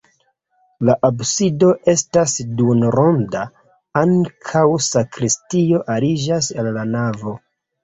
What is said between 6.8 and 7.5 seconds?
la navo.